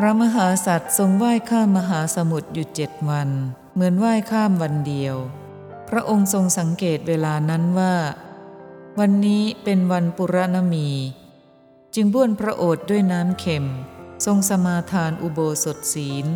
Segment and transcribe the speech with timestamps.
[0.00, 3.28] พระมหาสัตว์ทรงว่ายข้ามมหาสมุทรอยู่เจ็ดวัน
[3.74, 5.16] เหมือนว่ายข้ามวันเดียว
[5.88, 7.94] พระองค์ทรงสังเกตเวลานั้นว่า
[8.98, 10.88] วันนี้เป็นวันปุรณมี
[11.94, 13.66] จึงบ้วนพระโอษฐ์ด้วยน้ำเค็ม
[14.24, 16.26] ทรงสมาทานอุโบสถศีล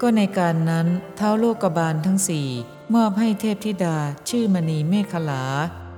[0.00, 2.48] ก็ในการนั้นเท้าโลกบาลทั้งสี่
[2.94, 5.44] มอบให้เทพธิดาชื่อมณีเมฆลา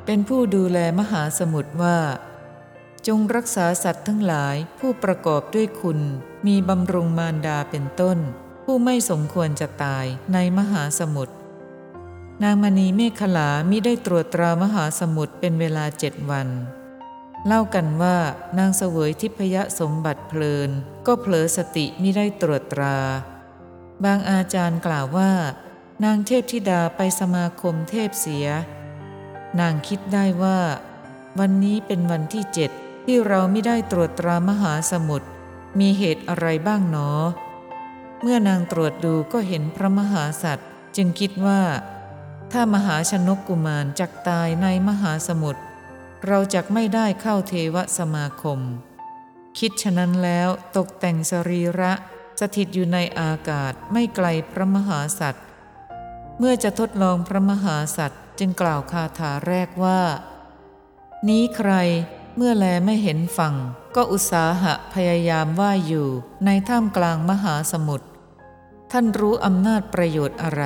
[0.06, 1.98] เป็นผู้ดูแลมหาสมุทรว่า
[3.06, 6.01] จงรักษาสัตว์ทั้งหลายผู้ประกอบด้วยคุณ
[6.46, 8.18] มีบำรุงมารดาเป็นต้น
[8.64, 11.34] ผู้ไม่สมควรจะตายในมหาสมุทร
[12.42, 16.48] นางมณีเมฆลามิได้ตรวจตรามหาสมุทรเป็นเวลาเจ็ดวัน
[17.46, 18.16] เล่ากันว่า
[18.59, 20.70] นางเสวยทิพยสมบัติเพลิน
[21.07, 22.98] ก็เผลอสติมิได้ตรวจตรา
[24.04, 25.32] บางอาจารย์กล่าวว่า
[26.04, 28.46] นางเทพธิดาไปสมาคมเทพเสีย
[29.60, 30.59] นางคิดได้ว่า
[31.38, 32.70] วันนี้เป็นวันที่เจ็ด
[33.04, 35.29] ที่เราไม่ได้ตรวจตรามหาสมุทร
[35.80, 37.10] มีเหตุอะไรบ้างหนอ
[38.23, 41.63] เมื่อนางตรวจดูก็เห็นพระมหาสัตว์ จึงคิดว่า
[42.52, 45.63] ถ้ามหาชนกกุมารจักตายในมหาสมุทร
[46.27, 48.60] เราจักไม่ได้เข้าเทวสมาคม
[49.59, 51.93] คิดฉะนั้นแล้วตกแต่งสรีระ
[52.41, 55.45] สถิตอยู่ในอากาศไม่ไกลพระมหาสัตว์
[56.38, 60.01] เมื่อจะทดลองพระมหาสัตว์จึงกล่าวคาถาแรกว่า
[61.29, 61.73] นี้ใคร
[62.37, 63.54] เมื่อแลไม่เห็นฝั่ง
[63.96, 66.09] ก็อุตสาหะพยายามว่ายอยู่
[66.44, 68.06] ในท่ามกลางมหาสมุทร
[68.92, 70.62] ท่านรู้อำนาจประโยชน์อะไร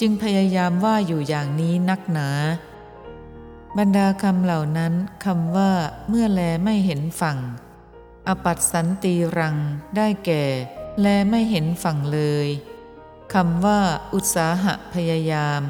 [0.00, 2.28] จึงพยายามว่าอยู่อย่างนี้นักหนา
[3.78, 5.72] บรรดาคำเหล่านั้นคำว่า
[6.08, 7.38] เมื่อแลไม่เห็นฝั่ง
[8.28, 9.56] อปัตสันตีรัง
[9.96, 10.44] ได้แก่
[11.00, 12.48] แลไม่เห็นฝั่งเลย
[13.34, 13.80] คำว่า
[14.14, 15.62] อุตสาหะพยายาม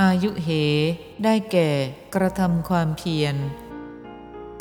[0.00, 0.48] อายุเห
[1.24, 1.70] ได้แก่
[2.14, 3.34] กระทำความเพียร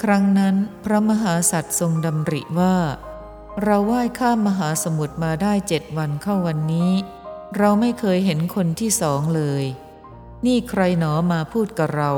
[0.08, 0.56] ครั้งนั้น
[0.86, 2.76] พระมหาสัตว์ทรงดำริว่า
[3.64, 6.92] เราว่ายข้ามมหาสมุทรมาได้เจ็ดวันเข้าวันนี้
[7.58, 9.64] เราไม่เคยเห็นคนที่สองเลย
[10.46, 12.12] นี่ใครหนอมาพูดกับเรา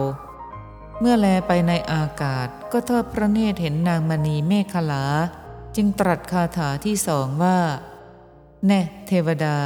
[1.00, 5.06] เมื่อแลไปในอากาศก็ทอดพระเนตรเห็นนางมณีเมฆลา
[5.76, 7.60] จึงตรัสคาถาที่สองว่า
[8.66, 9.58] แน่เทวดา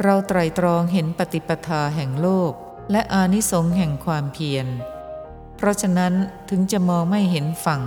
[0.00, 2.52] เราไตรตรองเห็นปฏิปทาแห่งโลก
[2.90, 4.68] และอานิสงส์แห่งความเพียร
[5.58, 6.14] เพราะฉะนั้น
[6.50, 7.82] ถึงจะมองไม่เห็นฝั่ง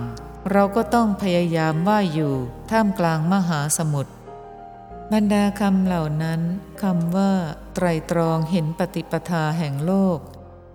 [0.52, 2.34] เราก็ต้องพยายามว่ายอยู่
[2.70, 4.12] ท่ามกลางมหาสมุทร
[5.12, 6.40] บรรดาคำเหล่านั้น
[6.82, 7.32] คำว่า
[7.74, 10.18] ไตรตรองเห็นปฏิปทาแห่งโลก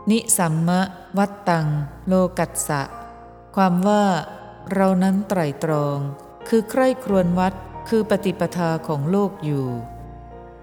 [0.10, 0.82] นิสัมมะ
[1.18, 1.68] วัตตัง
[2.08, 2.82] โลกัสสะ
[3.56, 4.06] ความว่า
[4.74, 5.98] เรานั้นไตรตรอง
[6.48, 7.54] คือใคร่ครวญวัด
[7.90, 9.68] คือปฏิปทาของโลกอยู่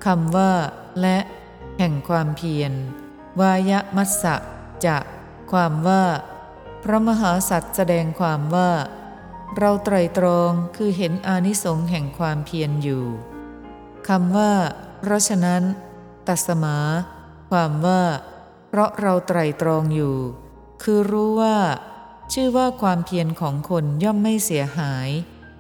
[0.05, 0.53] คำว่า
[1.01, 1.19] และ
[1.78, 2.72] แห่งความเพียร
[3.41, 4.34] วายมัสสะ
[4.87, 4.97] จะ
[5.53, 6.05] ความว่า
[6.82, 8.71] พระมหาสัตว์แสดงความว่า
[9.59, 13.05] เราไตรตรองคือเห็นอานิสงส์แห่งความเพียรอยู่
[14.09, 14.53] คำว่า
[15.00, 15.62] เพราะฉะนั้น
[16.27, 16.77] ตัสมา
[17.50, 18.03] ความว่า
[18.69, 20.16] เพราะเราไตรตรองอยู่
[20.83, 21.59] คือรู้ว่า
[22.33, 25.09] ชื่อว่าความเพียรของคนย่อมไม่เสียหาย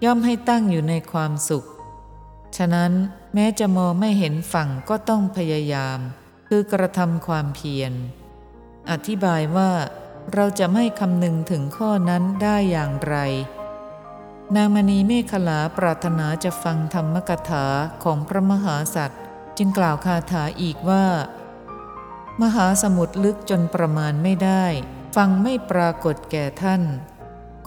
[0.04, 1.64] ย่อมให้ตั้งอยู่ในความสุข
[2.56, 2.92] ฉะนั้น
[3.34, 5.98] แม้จะมองไม่เห็นฝั่งก็ต้องพยายาม
[6.48, 7.92] คือกระทำความเพียร
[8.90, 9.72] อธิบายว่า
[10.34, 13.16] เราจะไม่คำนึงถึงข้อนั้นได้อย่างไร
[14.56, 17.66] นางมณีเมฆลาปรารถนาจะฟังธรรมกถา
[18.04, 19.22] ของพระมหาสัตว์
[19.58, 21.06] จึงกล่าวคาถาอีกว่า
[22.42, 24.64] มหาสมุทรลึกจนประมาณไม่ได้
[25.16, 26.82] ฟังไม่ปรากฏแก่ท่าน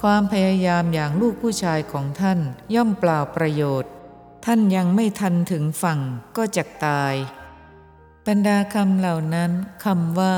[0.01, 2.39] ความพยายามอย่างลูกผู้ชายของท่าน
[2.75, 3.91] ย่อมเปล่าประโยชน์
[4.45, 5.99] ท่านยังไม่ทันถึงฝั่ง
[6.37, 7.13] ก็จะตาย
[8.27, 9.51] บรรดาคำเหล่านั้น
[9.85, 10.35] คำว่า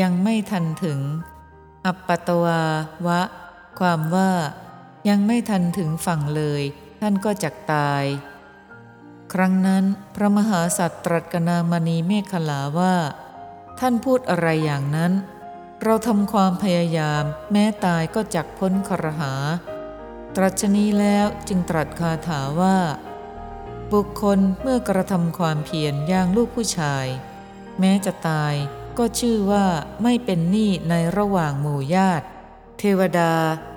[0.00, 1.00] ยังไม่ทันถึง
[1.86, 2.62] อัปปตวา
[3.06, 3.20] วะ
[3.78, 4.32] ความว่า
[5.08, 6.62] ยังไม่ทันถึงฝั่งเลย
[7.00, 8.04] ท่านก็จักตาย
[9.32, 9.84] ครั้งนั้น
[10.14, 12.94] พระมหาสัตว์ตรัสกนามณีเมฆลาว่า
[13.78, 15.12] ท่านพูดอะไรอย่างนั้น
[15.82, 19.32] เราทำความพยายาม แม้ตายก็จักพ้นครหา
[20.36, 22.78] ตรัชนีแล้วจึงตรัสคาถาว่า
[23.92, 27.06] บุคคลเมื่อกระทำความเพียรอย่างลูกผู้ชาย
[27.78, 28.54] แม้จะตาย
[28.98, 29.66] ก็ชื่อว่า
[30.02, 32.26] ไม่เป็นหนี้ในระหว่างหมู่ญาติ
[32.78, 33.32] เทวดา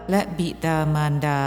[0.09, 1.41] และบิดามารดา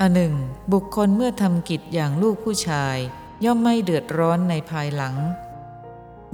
[0.00, 0.34] อันหนึ่ง
[0.72, 2.96] บุคคลเมื่อทำกิจอย่างลูกผู้ชาย
[3.44, 5.16] ย่อมไม่เดือดร้อนในภายหลัง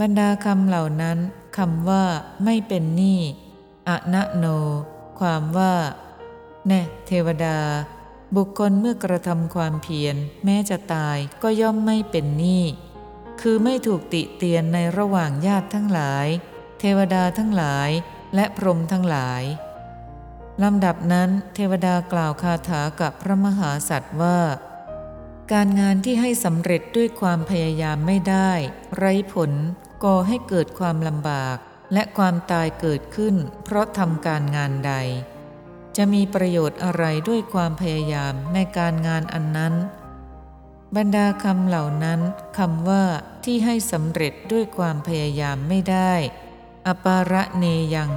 [0.00, 1.18] บรรดาคำเหล่านั้น
[1.56, 2.04] คำว่า
[2.44, 3.20] ไม่เป็นหนี้
[3.88, 4.44] อะนะโน
[5.20, 5.74] ความว่า
[6.66, 7.58] แน่เทวดา
[8.36, 12.64] บุคคลเมื่อกระทำความเพียร แม้จะตายก็ย่อมไม่เป็นหนี้
[13.46, 16.26] คือไม่ถูกติเตียนในระหว่างญาติทั้งหลาย
[16.80, 17.90] เทวดาทั้งหลาย
[18.34, 19.42] และพรหมทั้งหลาย
[20.62, 24.40] ลำดับนั้นเทวดากล่าวคาถากับพระมหาสัตว์ว่า
[25.52, 28.52] การงานที่ให้สำเร็จด้วยความพยายามไม่ได้
[28.96, 29.50] ไร้ผล
[30.04, 31.56] ก่อให้เกิดความลำบาก
[31.92, 34.94] และความตายเกิดขึ้น เพราะทำการงานใด
[35.96, 39.74] จะมีประโยชน์อะไรด้วยความพยายามในการงานอันนั้น
[40.96, 42.20] บรรดาคำเหล่านั้น
[42.58, 43.04] คำว่า
[43.44, 46.12] ที่ให้สำเร็จด้วยความพยายามไม่ได้
[46.86, 47.64] อปาระเน
[47.94, 48.12] ยัง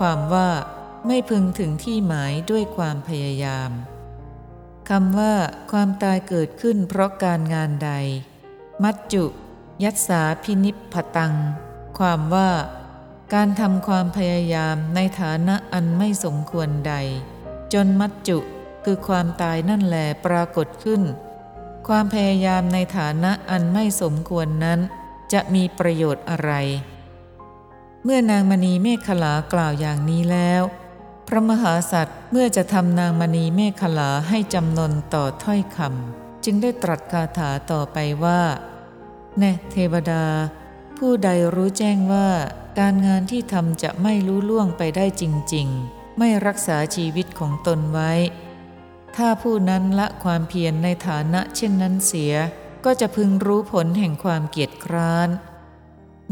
[0.00, 0.48] ความว่า
[1.06, 3.70] ไม่พึงถึงที่หมายด้วยความพยายาม
[4.90, 5.34] คำว่า
[5.72, 7.90] ความตายเกิดขึ้นเพราะการงานใด
[8.82, 9.24] มัจจุ
[9.84, 11.34] ยัตสาพินิพพตัง
[11.98, 12.50] ความว่า
[13.34, 16.94] การทำความพยายามในฐานะอันไม่สมควรใด
[17.72, 18.38] จนมัจจุ
[18.84, 19.96] คือความตายนั่นแหล
[20.26, 21.02] ปรากฏขึ้น
[21.88, 24.80] ความพยายามในฐานะอันไม่สมควรนั้น
[25.32, 26.52] จะมีประโยชน์อะไร
[28.04, 30.62] เมื่อนางมณีเมฆขลากล่าวอย่างนี้แล้ว
[31.26, 38.42] พระมหาสัตว์เมื่อจะทำนางมณีเมฆขลาให้จำนนต่อถ้อยคำจึงได้ตรัสคาถาต่อไปว่า
[39.38, 40.24] แน่เทวดา
[40.98, 42.28] ผู้ใดรู้แจ้งว่า
[42.78, 45.24] การงานที่ทำจะไม่รู้ล่วงไปได้จ
[45.54, 48.12] ริง ๆ ไม่รักษาชีวิตของตนไว้
[49.16, 52.34] ถ้าผู้นั้นละความเพียรในฐานะเช่นนั้นเสีย
[52.84, 55.28] ก็จะพึงรู้ผลแห่งความเกียจคร้าน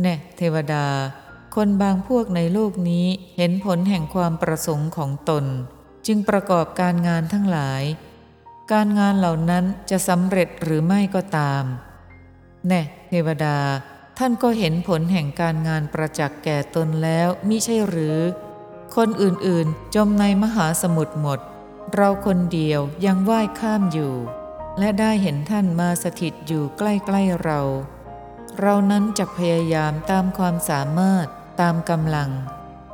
[0.01, 0.87] แน่เทวดา
[1.55, 3.07] คนบางพวกในโลกนี้
[3.37, 5.45] เห็นผลแห่งความประสงค์ของตน
[6.07, 7.83] จึงประกอบการงานทั้งหลาย
[8.73, 11.65] การงานเหล่านั้นจะสำเร็จหรือไม่ก็ตาม
[12.69, 13.59] แน่เทวดา
[14.19, 18.19] ท่านก็เห็นผลแห่งการงานประจักษ์แก่ตนแล้วมิใช่หรือ
[18.97, 21.41] คนอื่นๆ จมในมหาสมุทรหมด
[21.95, 24.15] เราคนเดียวยังว่ายข้ามอยู่
[24.79, 26.83] และได้เห็นท่านมาสถิตอยู่ใก
[27.15, 27.61] ล้ๆเรา
[28.61, 31.27] เรานั้นจะพยายามตามความสามารถ
[31.61, 32.31] ตามกำลัง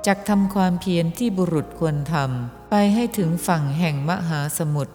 [0.07, 4.95] จักทำความเพียรที่บุรุษควรทำไปให้ถึงฝั่งแห่งมหาสมุทร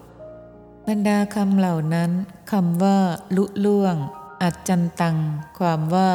[0.87, 2.11] บรรดาคำเหล่านั้น
[2.51, 2.99] คำว่า
[3.35, 3.95] ลุล่วง
[4.41, 5.17] อัจจันตัง
[5.59, 6.11] ความว่า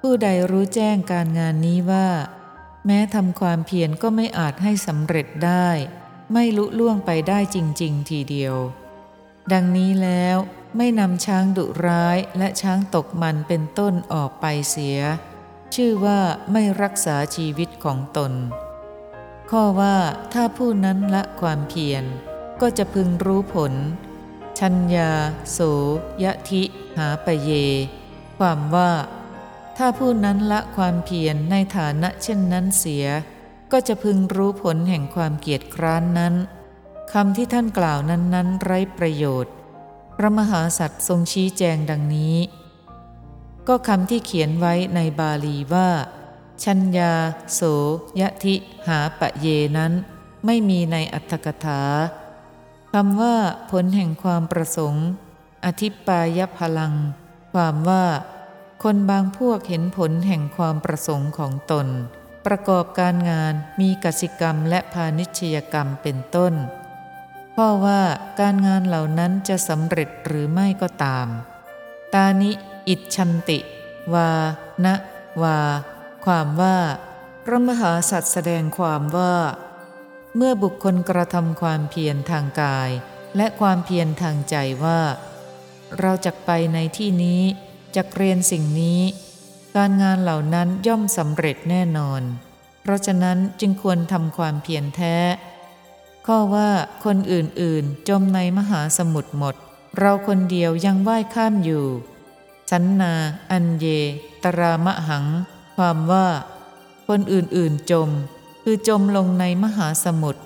[0.00, 2.08] ผู้ใดรู้แจ้งการงานนี้ว่า
[2.86, 5.68] แม้ทำความเพียรก็ไม่อาจให้สำเร็จได้
[6.32, 8.54] ไม่ลุล่วงไปได้จริง ๆ ทีเดียว
[9.52, 10.36] ดังนี้แล้ว
[10.76, 14.98] ไม่นำช้างดุร้ายและช้างตกมันเป็นต้นออกไปเสีย
[15.74, 16.20] ชื่อว่า
[16.52, 18.32] ไม่รักษาชีวิตของตน
[19.50, 19.96] ข้อว่า
[20.32, 22.04] ถ้าผู้นั้นละความเพียร
[22.60, 23.72] ก็จะพึงรู้ผล
[24.58, 25.10] ชัญญา
[25.52, 25.58] โส
[26.22, 26.62] ยะทิ
[26.96, 27.50] หาปเย
[28.38, 28.92] ความว่า
[29.76, 33.06] ถ้าผู้นั้นละความเพียรในฐานะเช่นนั้นเสีย
[33.72, 36.34] ก็จะพึงรู้ผลแห่งความเกียจคร้านนั้น
[37.12, 39.54] คำที่ท่านกล่าวนั้น ๆ ไร้ประโยชน์
[40.16, 42.36] พระมหาสัตว์ทรงชี้แจงดังนี้
[43.68, 45.88] ก็คำที่เขียนไว้ในบาลีว่า
[46.64, 47.12] ชัญญา
[47.54, 47.60] โส
[48.20, 48.54] ยะทิ
[48.86, 49.46] หาปะเย
[49.76, 49.92] นั้น
[50.46, 51.82] ไม่มีในอัตถกถา
[52.92, 53.36] คำว่า
[53.70, 55.06] ผลแห่งความประสงค์
[55.64, 56.94] อธิปายพลัง
[57.52, 58.04] ความว่า
[58.82, 61.86] คนบางพวกเห็นผลแห่งความประสงค์ของตน
[62.46, 66.54] ประกอบการงานมีกสิกรรมและพาณิชยกรรมเป็นต้น
[67.52, 68.00] เพราะว่า
[68.40, 71.26] การงานเหล่านั้นจะสำเร็จหรือไม่ก็ตาม
[72.14, 72.50] ตานิ
[72.88, 73.58] อิชันติ
[74.14, 74.30] วา
[74.84, 74.94] นะ
[75.42, 75.58] วา
[76.24, 76.76] ความว่า
[77.44, 79.36] พระมหาสัตว์แสดงความว่า
[80.36, 82.90] เมื่อบุคคลกระทำความเพียรทางกาย
[83.36, 85.00] และความเพียรทางใจว่า
[86.00, 87.42] เราจะไปในที่นี้
[87.96, 89.00] จะเรียนสิ่งนี้
[89.76, 92.22] การงานเหล่านั้นย่อมสำเร็จแน่นอน
[92.82, 95.16] เพราะฉะนั้นจึงควรทำความเพียรแท้
[96.26, 96.70] ข้อว่า
[97.04, 99.54] คนอื่นๆ จมในมหาสมุทรหมด
[99.98, 101.84] เราคนเดียวยังว่ายข้ามอยู่
[102.70, 103.12] สันนา
[103.50, 103.86] อันเย
[104.44, 105.26] ตรามะหัง
[105.76, 106.26] ความว่า
[107.08, 108.10] คนอื่นๆจม
[108.62, 110.42] คือจมลงในมหาสมุทร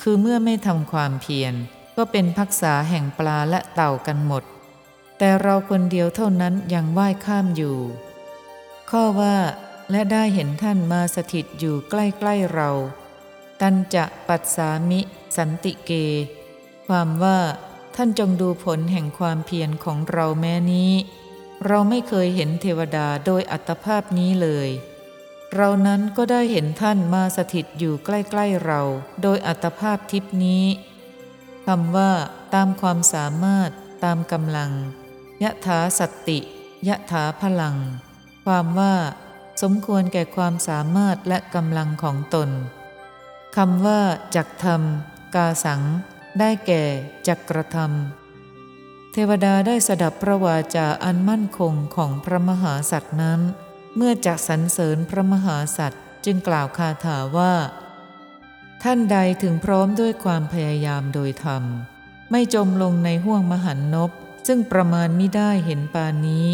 [0.00, 1.54] คือเมื่อไม่ทำความเพียร
[1.96, 4.42] ก็เป็นพักษาแห่งปลาและเต่ากันหมด
[5.18, 7.76] แต่เราคนเดียวเท่านั้นยังว่ายข้ามอยู่
[8.90, 9.36] ข้อว่า
[9.90, 12.70] และได้เห็นท่านมาสถิตอยู่ใกล้ๆเรา
[13.60, 15.00] ตันจะปัสสามิ
[15.36, 15.92] สันติเก
[16.86, 17.38] ความว่า
[17.96, 20.92] ท่านจงดูผลแห่งความเพียรของเราแม้นี้
[21.66, 24.68] เราไม่เคยเห็นเทวดาโดยอัตภาพนี้เลย
[25.54, 28.80] เรานั้นก็ได้เห็นท่านมาสถิตอยู่ใกล้ๆเรา
[29.22, 30.64] โดยอัตภาพทิพนี้
[31.66, 32.10] คำว่า
[32.54, 33.70] ตามความสามารถ
[34.04, 34.70] ตามกำลัง
[35.42, 36.38] ยะถาสติ
[36.88, 37.76] ยะถาพลัง
[38.44, 38.94] ความว่า
[39.62, 42.50] สมควรแก่ความสามารถและกำลังของตน
[43.56, 44.00] คำว่า
[44.36, 45.82] จักทำกาสัง
[46.38, 46.82] ได้แก่
[47.28, 53.40] จักกระทำเทวดาได้สดับพระวาจาอันมั่นคงของพระมหาสัตว์นั้น
[53.96, 57.54] เมื่อจักสรรเสริญพระมหาสัตว์จึงกล่าวคาถาว่า
[58.82, 61.62] ท่านใดถึงพร้อมด้วยความพยายามโดยธรรม
[62.30, 64.10] ไม่จมลงในห่วงมหันนบ
[64.46, 66.46] ซึ่งประมาณมิได้เห็นปานนี้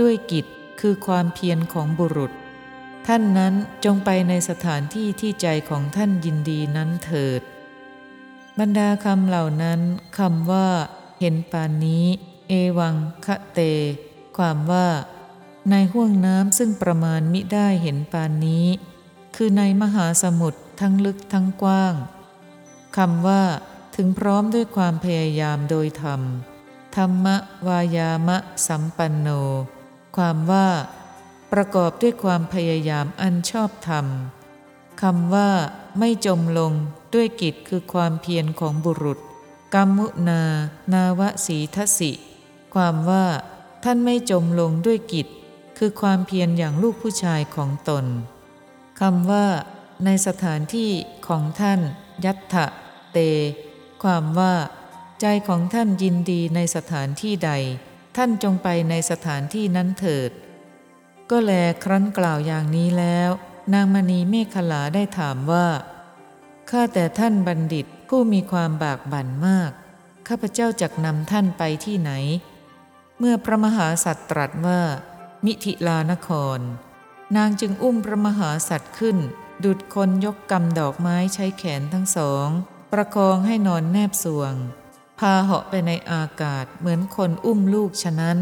[0.00, 0.46] ด้วยกิจ
[0.80, 2.32] คือความเพียรของบุรุษ
[3.06, 7.42] ท่านนั้นจงไปในสถานที่ที่ใจของท่านยินดีนั้นเถิด
[8.58, 9.80] บรรดาคำเหล่านั้น
[10.18, 10.68] คำว่า
[11.20, 12.04] เห็นปานนี้
[12.48, 12.94] เอวัง
[13.24, 13.60] คะเต
[14.36, 14.88] ความว่า
[15.70, 18.66] ในห้วงน้ำซึ่งประมาณมิได้เห็นปานนี้
[19.36, 21.94] คือในมหาสมุทรทั้งลึกทั้งกว้าง
[22.96, 23.42] คำว่า
[23.96, 26.20] ถึงพร้อมด้วยความพยายามโดยธรรม
[26.96, 27.26] ธรรม
[27.68, 29.28] วายามะสัมปันโน
[30.16, 30.68] ความว่า
[31.52, 34.06] ประกอบด้วยความพยายามอันชอบธรรม
[35.02, 35.50] คำว่า
[35.98, 36.72] ไม่จมลง
[37.14, 39.18] ด้วยกิจคือความเพียรของบุรุษ
[39.74, 40.42] กัมมุนา
[40.92, 42.12] นาวสีทสิ
[42.74, 43.26] ความว่า
[43.84, 45.26] ท่านไม่จมลงด้วยกิจ
[45.78, 48.04] คือความเพียรอย่างลูกผู้ชายของตน
[49.00, 49.46] คำว่า
[50.04, 50.90] ในสถานที่
[51.28, 51.80] ของท่าน
[52.24, 52.66] ยัตถะ
[53.12, 53.18] เต
[54.02, 54.54] ความว่า
[55.20, 57.52] ใจของท่านยินดีในสถานที่ใด
[58.16, 60.30] ท่านจงไปในสถานที่นั้นเถิด
[61.30, 61.52] ก็แล
[61.84, 63.30] ครั้นกล่าวอย่างนี้แล้ว
[63.74, 65.66] นางมณีเมฆขลาได้ถามว่า
[66.70, 69.70] ข้าแต่ท่านบัณฑิตผู้มีความบากบั่นมาก
[70.28, 72.10] ข้าพเจ้าจักนำท่านไปที่ไหน
[73.18, 74.80] เมื่อพระมหาสัตว์ตรัสว่า
[75.44, 76.58] มิถิลานคร
[77.36, 79.16] นางจึงอุ้มพระมหาสัตว์ขึ้น
[79.64, 82.48] ดุดคนยกกำดอกไม้ใช้แขนทั้งสอง
[82.92, 84.54] ประคองให้นอนแนบสวง
[85.20, 88.38] พาเหาะไปในอากาศเหมือนคนอุ้มลูกฉะนั้น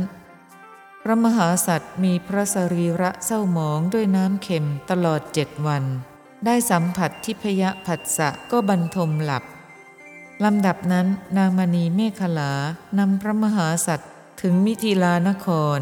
[1.02, 5.84] พระมหาสัตว์มีพระสรีระเศร้าหมองด้วยน้ำเค็มตลอดเจ็ดวัน
[6.44, 9.44] ได้สัมผัสทิพยผัสสะก็บรรทมหลับ
[10.44, 11.06] ลำดับนั้น
[11.36, 12.52] นางมณีเมฆลา
[12.98, 15.80] นำพระมหาสัตว์ถึงมิถิลานคร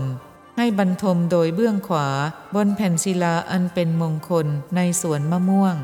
[0.56, 2.08] ให้บรรทมโดยเบื้องขวา
[2.54, 5.76] บนแผ่นศิลาอันเป็นมงคลในสวนมะม่วง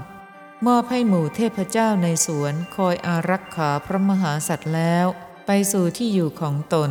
[0.66, 5.07] มอบให้หมู่เทพเจ้าในสวนคอยอารักขาพระมหาสัตว์แล้ว
[5.47, 6.90] ไปสู่ที่อยู่ของตน